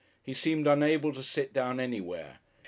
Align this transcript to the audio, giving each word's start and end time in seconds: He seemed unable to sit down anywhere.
He 0.23 0.33
seemed 0.33 0.65
unable 0.65 1.13
to 1.13 1.21
sit 1.21 1.53
down 1.53 1.79
anywhere. 1.79 2.39